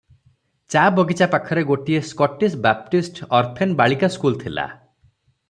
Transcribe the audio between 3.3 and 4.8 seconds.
ଅର୍ଫେନ ବାଳିକା ସ୍କୁଲ ଥିଲା।